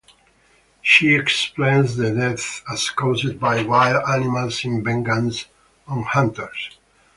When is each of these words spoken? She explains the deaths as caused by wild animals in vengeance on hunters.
She 0.81 1.13
explains 1.13 1.95
the 1.95 2.09
deaths 2.09 2.63
as 2.73 2.89
caused 2.89 3.39
by 3.39 3.61
wild 3.61 4.03
animals 4.09 4.65
in 4.65 4.83
vengeance 4.83 5.45
on 5.87 6.01
hunters. 6.01 6.71